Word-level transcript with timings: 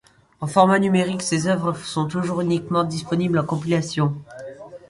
En 0.39 0.47
format 0.47 0.79
numérique, 0.79 1.21
ses 1.21 1.45
œuvres 1.45 1.77
sont 1.77 2.07
aujourd'hui 2.17 2.47
uniquement 2.47 2.83
disponibles 2.83 3.37
en 3.37 3.45
compilations. 3.45 4.15